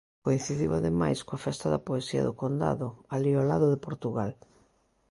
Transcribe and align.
Coincidiu 0.25 0.71
ademais 0.75 1.19
coa 1.27 1.43
Festa 1.45 1.67
da 1.73 1.83
Poesía 1.87 2.25
do 2.27 2.37
Condado, 2.41 2.87
alí 3.13 3.31
ao 3.35 3.47
lado 3.51 3.67
de 3.73 3.83
Portugal. 3.87 4.31